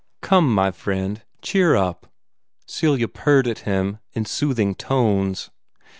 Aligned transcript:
"Come, 0.23 0.51
my 0.51 0.71
friend, 0.71 1.21
cheer 1.43 1.75
up," 1.75 2.07
Celia 2.65 3.07
purred 3.07 3.47
at 3.47 3.59
him, 3.69 3.99
in 4.13 4.25
soothing 4.25 4.73
tones. 4.73 5.51